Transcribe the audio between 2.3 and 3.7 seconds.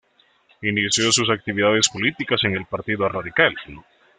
en el Partido Radical.